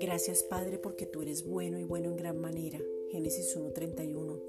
Gracias 0.00 0.42
Padre 0.42 0.78
porque 0.78 1.06
tú 1.06 1.22
eres 1.22 1.44
bueno 1.44 1.78
y 1.78 1.84
bueno 1.84 2.08
en 2.08 2.16
gran 2.16 2.38
manera. 2.38 2.78
Génesis 3.10 3.56
1.31. 3.56 4.40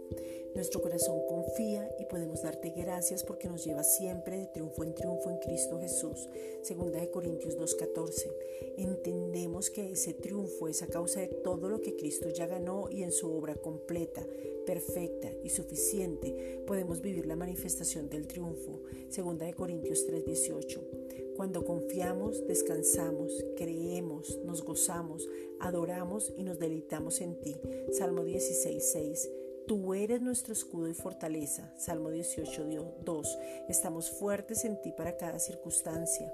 Nuestro 0.56 0.82
corazón 0.82 1.20
confía 1.28 1.88
y 2.00 2.06
podemos 2.06 2.42
darte 2.42 2.72
gracias 2.72 3.24
porque 3.24 3.48
nos 3.48 3.64
lleva 3.64 3.84
siempre 3.84 4.38
de 4.38 4.48
triunfo 4.48 4.84
en 4.84 4.96
triunfo 4.96 5.30
en 5.30 5.38
Cristo 5.38 5.80
Jesús. 5.80 6.28
Segunda 6.64 7.00
de 7.00 7.12
Corintios 7.12 7.58
2.14. 7.58 8.34
Entendemos 8.78 9.70
que 9.70 9.92
ese 9.92 10.14
triunfo 10.14 10.68
es 10.68 10.82
a 10.82 10.88
causa 10.88 11.20
de 11.20 11.28
todo 11.28 11.70
lo 11.70 11.82
que 11.82 11.96
Cristo 11.96 12.30
ya 12.30 12.48
ganó 12.48 12.90
y 12.90 13.04
en 13.04 13.12
su 13.12 13.32
obra 13.32 13.56
completa, 13.56 14.26
perfecta 14.66 15.30
y 15.44 15.50
suficiente 15.50 16.64
podemos 16.66 17.02
vivir 17.02 17.28
la 17.28 17.36
manifestación 17.36 18.10
del 18.10 18.28
triunfo. 18.28 18.82
Segunda 19.10 19.46
de 19.46 19.54
Corintios 19.54 20.08
3.18. 20.08 20.97
Cuando 21.36 21.64
confiamos, 21.64 22.46
descansamos, 22.48 23.46
creemos, 23.56 24.40
nos 24.46 24.64
gozamos, 24.64 25.28
adoramos 25.60 26.34
y 26.36 26.44
nos 26.44 26.60
deleitamos 26.60 27.22
en 27.22 27.40
ti. 27.40 27.56
Salmo 27.92 28.24
16.6. 28.24 29.47
Tú 29.68 29.94
eres 29.94 30.22
nuestro 30.22 30.54
escudo 30.54 30.88
y 30.88 30.94
fortaleza. 30.94 31.74
Salmo 31.76 32.10
18, 32.10 32.66
2. 33.04 33.40
Estamos 33.68 34.10
fuertes 34.10 34.64
en 34.64 34.82
ti 34.82 34.94
para 34.94 35.18
cada 35.18 35.40
circunstancia. 35.40 36.34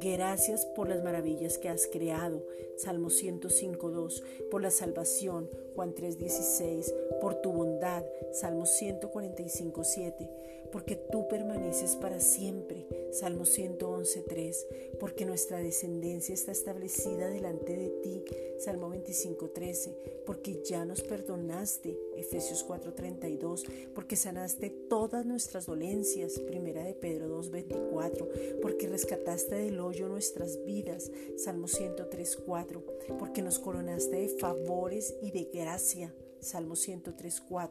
Gracias 0.00 0.64
por 0.64 0.88
las 0.88 1.02
maravillas 1.02 1.58
que 1.58 1.68
has 1.68 1.88
creado. 1.88 2.46
Salmo 2.76 3.10
105, 3.10 3.90
2. 3.90 4.22
Por 4.50 4.62
la 4.62 4.70
salvación. 4.70 5.50
Juan 5.74 5.92
3, 5.92 6.18
16. 6.18 6.94
Por 7.20 7.34
tu 7.40 7.50
bondad. 7.50 8.04
Salmo 8.32 8.64
145, 8.64 9.82
7 9.82 10.30
porque 10.70 10.96
tú 10.96 11.28
permaneces 11.28 11.96
para 11.96 12.20
siempre. 12.20 12.86
Salmo 13.12 13.44
111, 13.44 14.22
3, 14.22 14.66
porque 15.00 15.24
nuestra 15.24 15.58
descendencia 15.58 16.34
está 16.34 16.52
establecida 16.52 17.28
delante 17.28 17.76
de 17.76 17.88
ti. 18.02 18.24
Salmo 18.58 18.90
25, 18.90 19.50
13, 19.50 20.22
porque 20.26 20.62
ya 20.64 20.84
nos 20.84 21.02
perdonaste. 21.02 21.98
Efesios 22.16 22.62
4, 22.68 22.92
32, 22.92 23.64
porque 23.94 24.14
sanaste 24.14 24.68
todas 24.68 25.24
nuestras 25.24 25.64
dolencias. 25.66 26.38
Primera 26.38 26.84
de 26.84 26.92
Pedro 26.92 27.28
2, 27.28 27.50
24, 27.50 28.28
porque 28.60 28.86
rescataste 28.86 29.54
del 29.54 29.80
hoyo 29.80 30.08
nuestras 30.08 30.62
vidas. 30.66 31.10
Salmo 31.38 31.66
103, 31.66 32.36
4, 32.44 32.84
porque 33.18 33.40
nos 33.40 33.58
coronaste 33.58 34.16
de 34.16 34.28
favores 34.28 35.16
y 35.22 35.30
de 35.30 35.48
gracia. 35.52 36.14
Salmo 36.40 36.74
103.4, 36.74 37.70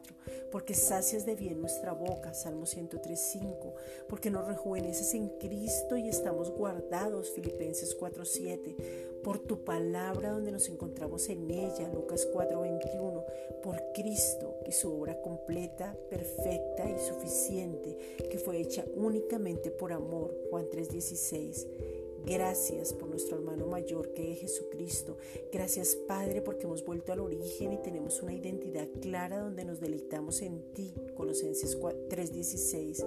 porque 0.50 0.74
sacias 0.74 1.26
de 1.26 1.34
bien 1.34 1.60
nuestra 1.60 1.92
boca, 1.92 2.34
Salmo 2.34 2.64
103.5, 2.64 3.72
porque 4.08 4.30
nos 4.30 4.46
rejuveneces 4.46 5.14
en 5.14 5.28
Cristo 5.38 5.96
y 5.96 6.08
estamos 6.08 6.50
guardados, 6.50 7.30
Filipenses 7.30 7.98
4.7, 7.98 9.22
por 9.22 9.38
tu 9.38 9.64
palabra 9.64 10.30
donde 10.30 10.52
nos 10.52 10.68
encontramos 10.68 11.28
en 11.28 11.50
ella, 11.50 11.88
Lucas 11.92 12.28
4.21, 12.32 13.24
por 13.62 13.82
Cristo 13.94 14.56
y 14.66 14.72
su 14.72 14.92
obra 14.92 15.20
completa, 15.20 15.96
perfecta 16.08 16.88
y 16.88 16.98
suficiente, 16.98 18.16
que 18.30 18.38
fue 18.38 18.60
hecha 18.60 18.84
únicamente 18.94 19.70
por 19.70 19.92
amor, 19.92 20.34
Juan 20.50 20.66
3.16 20.70 21.97
Gracias 22.28 22.92
por 22.92 23.08
nuestro 23.08 23.38
hermano 23.38 23.66
mayor 23.66 24.12
que 24.12 24.32
es 24.32 24.40
Jesucristo. 24.40 25.16
Gracias 25.50 25.96
Padre 25.96 26.42
porque 26.42 26.66
hemos 26.66 26.84
vuelto 26.84 27.10
al 27.10 27.20
origen 27.20 27.72
y 27.72 27.78
tenemos 27.78 28.22
una 28.22 28.34
identidad 28.34 28.86
clara 29.00 29.38
donde 29.40 29.64
nos 29.64 29.80
deleitamos 29.80 30.42
en 30.42 30.60
ti. 30.74 30.92
Colosenses 31.16 31.78
3:16. 31.80 33.02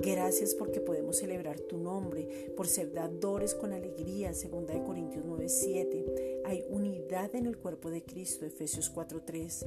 Gracias 0.00 0.54
porque 0.54 0.80
podemos 0.80 1.18
celebrar 1.18 1.60
tu 1.60 1.76
nombre, 1.76 2.26
por 2.56 2.66
ser 2.66 2.90
dadores 2.94 3.54
con 3.54 3.74
alegría. 3.74 4.32
2 4.32 4.80
Corintios 4.86 5.26
9:7. 5.26 6.33
Hay 6.44 6.64
unidad 6.68 7.34
en 7.34 7.46
el 7.46 7.56
cuerpo 7.56 7.90
de 7.90 8.04
Cristo. 8.04 8.44
Efesios 8.44 8.90
4:3. 8.90 9.66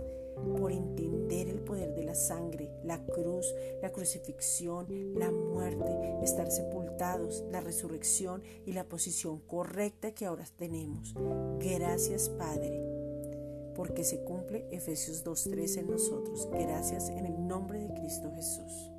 Por 0.57 0.71
entender 0.71 1.49
el 1.49 1.59
poder 1.61 1.95
de 1.95 2.03
la 2.03 2.13
sangre, 2.13 2.71
la 2.83 3.03
cruz, 3.05 3.53
la 3.81 3.91
crucifixión, 3.91 4.87
la 5.15 5.31
muerte, 5.31 5.91
estar 6.23 6.51
sepultados, 6.51 7.43
la 7.51 7.61
resurrección 7.61 8.43
y 8.65 8.73
la 8.73 8.87
posición 8.87 9.39
correcta 9.39 10.11
que 10.11 10.25
ahora 10.25 10.45
tenemos. 10.55 11.15
Gracias 11.59 12.29
Padre, 12.29 12.79
porque 13.75 14.03
se 14.03 14.19
cumple 14.19 14.67
Efesios 14.71 15.23
2.3 15.25 15.77
en 15.77 15.89
nosotros. 15.89 16.47
Gracias 16.51 17.09
en 17.09 17.25
el 17.25 17.47
nombre 17.47 17.79
de 17.79 17.93
Cristo 17.93 18.31
Jesús. 18.35 18.96